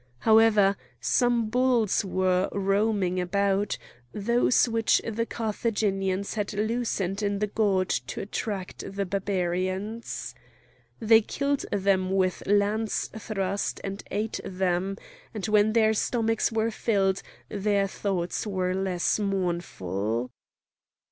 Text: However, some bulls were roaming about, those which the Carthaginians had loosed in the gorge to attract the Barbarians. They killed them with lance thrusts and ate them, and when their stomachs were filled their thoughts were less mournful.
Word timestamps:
However, 0.21 0.77
some 0.99 1.47
bulls 1.49 2.03
were 2.03 2.49
roaming 2.53 3.19
about, 3.21 3.77
those 4.13 4.67
which 4.67 4.99
the 5.05 5.27
Carthaginians 5.27 6.33
had 6.33 6.53
loosed 6.53 7.21
in 7.21 7.37
the 7.37 7.45
gorge 7.45 8.03
to 8.07 8.19
attract 8.21 8.95
the 8.95 9.05
Barbarians. 9.05 10.33
They 10.99 11.21
killed 11.21 11.65
them 11.71 12.09
with 12.15 12.41
lance 12.47 13.09
thrusts 13.15 13.79
and 13.83 14.03
ate 14.09 14.39
them, 14.43 14.97
and 15.35 15.45
when 15.45 15.73
their 15.73 15.93
stomachs 15.93 16.51
were 16.51 16.71
filled 16.71 17.21
their 17.49 17.85
thoughts 17.85 18.47
were 18.47 18.73
less 18.73 19.19
mournful. 19.19 20.31